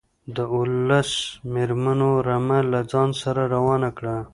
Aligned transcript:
د 0.35 0.37
اوولس 0.53 1.11
مېرمنو 1.53 2.11
رمه 2.27 2.59
له 2.71 2.79
ځان 2.91 3.09
سره 3.21 3.41
روانه 3.53 3.89
کړه. 3.97 4.17